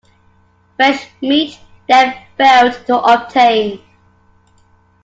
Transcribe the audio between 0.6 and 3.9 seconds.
Fresh meat they failed to obtain.